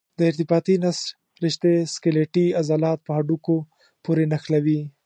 د 0.17 0.19
ارتباطي 0.29 0.75
نسج 0.83 1.05
رشتې 1.43 1.73
سکلیټي 1.93 2.45
عضلات 2.59 2.99
په 3.03 3.11
هډوکو 3.17 3.55
پورې 4.03 4.23
نښلوي. 4.31 4.81